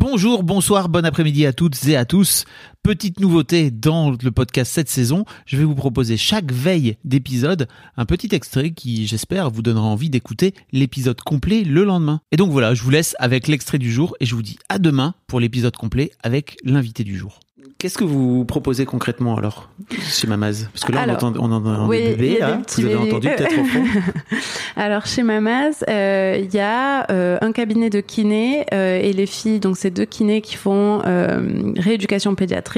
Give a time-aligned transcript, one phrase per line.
[0.00, 2.44] Bonjour, bonsoir, bon après-midi à toutes et à tous.
[2.88, 8.06] Petite nouveauté dans le podcast cette saison, je vais vous proposer chaque veille d'épisode un
[8.06, 12.22] petit extrait qui, j'espère, vous donnera envie d'écouter l'épisode complet le lendemain.
[12.32, 14.78] Et donc voilà, je vous laisse avec l'extrait du jour et je vous dis à
[14.78, 17.40] demain pour l'épisode complet avec l'invité du jour.
[17.78, 19.68] Qu'est-ce que vous proposez concrètement alors
[20.00, 20.68] chez Mamaz?
[20.72, 22.96] Parce que là, Alors, on entend, on entend oui, des bébés, des petits vous avez
[22.96, 23.84] entendu peut-être au fond.
[24.76, 29.26] Alors chez Mamaz, euh, il y a euh, un cabinet de kinés euh, et les
[29.26, 32.77] filles, donc c'est deux kinés qui font euh, rééducation pédiatrique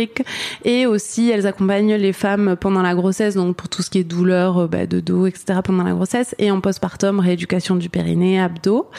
[0.65, 4.05] et aussi elles accompagnent les femmes pendant la grossesse, donc pour tout ce qui est
[4.05, 5.61] douleur euh, bah, de dos, etc.
[5.65, 8.91] pendant la grossesse et en postpartum rééducation du périnée, abdos.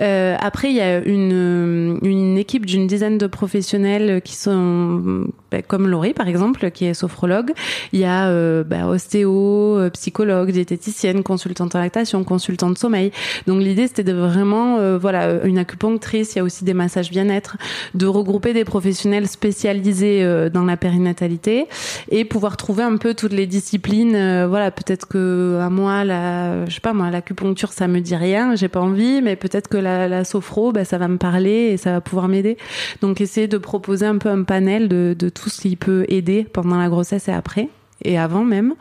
[0.00, 5.62] Euh, après il y a une une équipe d'une dizaine de professionnels qui sont bah,
[5.62, 7.52] comme Laurie par exemple qui est sophrologue.
[7.92, 13.12] Il y a euh, bah, ostéo, euh, psychologue, diététicienne, consultante en lactation, consultante sommeil.
[13.46, 17.10] Donc l'idée c'était de vraiment euh, voilà une acupunctrice, il y a aussi des massages
[17.10, 17.58] bien-être,
[17.94, 21.66] de regrouper des professionnels spécialisés euh, dans la périnatalité
[22.10, 24.14] et pouvoir trouver un peu toutes les disciplines.
[24.16, 28.16] euh, voilà, peut-être que à moi la je sais pas moi l'acupuncture ça me dit
[28.16, 31.70] rien, j'ai pas envie, mais peut-être que la, la sophro bah, ça va me parler
[31.72, 32.56] et ça va pouvoir m'aider.
[33.02, 36.44] Donc essayer de proposer un peu un panel de, de tout ce qui peut aider
[36.44, 37.68] pendant la grossesse et après
[38.04, 38.74] et avant même.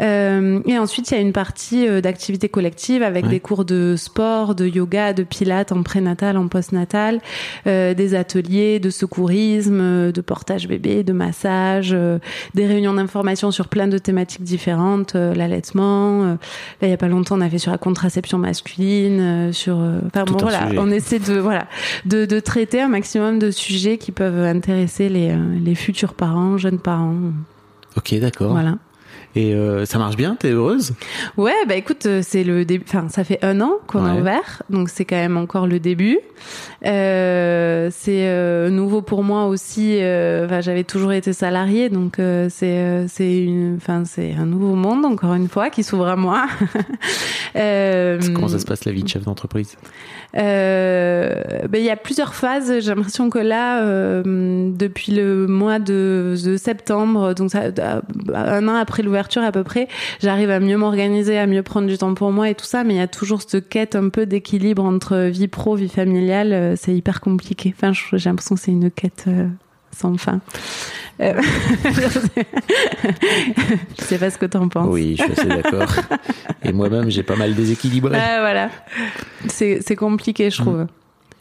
[0.00, 3.30] Euh, et ensuite, il y a une partie euh, d'activité collective avec Ouais.
[3.30, 7.20] des cours de sport, de yoga, de pilates en prénatal, en postnatal,
[7.66, 12.18] euh, des ateliers de secourisme, euh, de portage bébé, de massage, euh,
[12.54, 16.22] des réunions d'information sur plein de thématiques différentes, euh, l'allaitement.
[16.22, 16.32] euh,
[16.80, 19.76] là, il y a pas longtemps, on a fait sur la contraception masculine, euh, sur.
[20.06, 20.78] Enfin bon, voilà, sujet.
[20.78, 21.66] on essaie de voilà
[22.06, 26.56] de, de traiter un maximum de sujets qui peuvent intéresser les, euh, les futurs parents,
[26.56, 27.14] jeunes parents.
[27.96, 28.52] Ok, d'accord.
[28.52, 28.76] Voilà.
[29.34, 30.92] Et euh, ça marche bien T'es heureuse?
[31.38, 32.84] Ouais, bah écoute, euh, c'est le début.
[32.86, 34.20] Enfin, ça fait un an qu'on a Ouais.
[34.20, 36.18] ouvert, donc c'est quand même encore le début.
[36.84, 39.94] Euh, c'est euh, nouveau pour moi aussi.
[39.96, 42.16] Enfin, j'avais toujours été salariée, donc
[42.50, 43.76] c'est c'est une.
[43.76, 46.46] Enfin, c'est un nouveau monde encore une fois qui s'ouvre à moi.
[47.54, 49.76] Comment ça se passe la vie de chef d'entreprise?
[50.34, 52.80] Ben, il y a plusieurs phases.
[52.80, 53.82] J'ai l'impression que là,
[54.22, 57.62] depuis le mois de, de septembre, donc ça,
[58.34, 59.88] un an après l'ouverture à peu près,
[60.20, 62.84] j'arrive à mieux m'organiser, à mieux prendre du temps pour moi et tout ça.
[62.84, 66.52] Mais il y a toujours cette quête un peu d'équilibre entre vie pro, vie familiale.
[66.52, 67.74] Euh, C'est hyper compliqué.
[67.76, 69.48] Enfin, j'ai l'impression que c'est une quête euh,
[69.96, 70.40] sans fin.
[71.20, 71.40] Euh,
[73.98, 74.88] je sais pas ce que t'en penses.
[74.90, 75.94] Oui, je suis assez d'accord.
[76.64, 78.12] Et moi-même, j'ai pas mal déséquilibré.
[78.12, 78.70] Ouais, voilà.
[79.48, 80.86] C'est c'est compliqué, je trouve.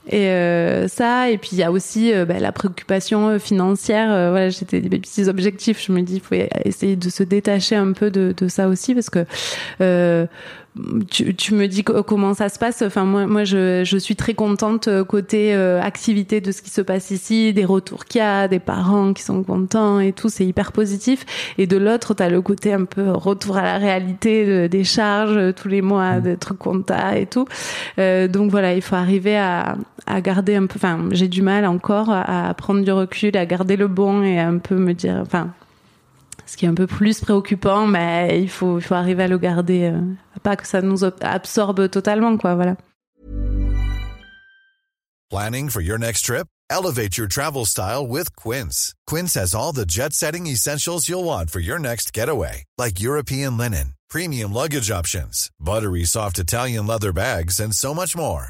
[0.07, 4.11] Et euh, ça, et puis il y a aussi euh, bah, la préoccupation euh, financière.
[4.11, 5.83] Euh, voilà, j'étais des petits objectifs.
[5.85, 6.35] Je me dis, il faut
[6.65, 9.25] essayer de se détacher un peu de, de ça aussi, parce que
[9.79, 10.25] euh,
[11.09, 12.81] tu, tu me dis co- comment ça se passe.
[12.81, 16.69] Enfin, moi, moi, je, je suis très contente euh, côté euh, activité de ce qui
[16.69, 20.29] se passe ici, des retours qu'il y a, des parents qui sont contents et tout.
[20.29, 21.25] C'est hyper positif.
[21.57, 25.35] Et de l'autre, t'as le côté un peu retour à la réalité de- des charges
[25.37, 27.45] euh, tous les mois, de trucs compta et tout.
[27.99, 30.75] Euh, donc voilà, il faut arriver à, à garder un peu.
[30.77, 34.39] Enfin, j'ai du mal encore à, à prendre du recul, à garder le bon et
[34.39, 35.17] à un peu me dire.
[35.21, 35.49] Enfin,
[36.51, 39.37] ce qui est un peu plus préoccupant, mais il faut, il faut arriver à le
[39.37, 40.01] garder, euh,
[40.43, 42.55] pas que ça nous absorbe totalement, quoi.
[42.55, 42.75] Voilà.
[45.29, 46.47] Planning for your next trip?
[46.69, 48.93] Elevate your travel style with Quince.
[49.07, 53.57] Quince has all the jet setting essentials you'll want for your next getaway, like European
[53.57, 58.49] linen, premium luggage options, buttery soft Italian leather bags, and so much more.